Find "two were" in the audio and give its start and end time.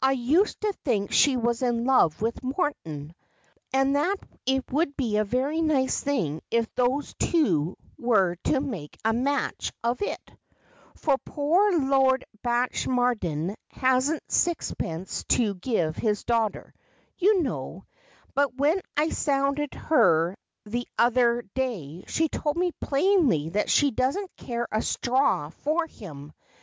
7.18-8.36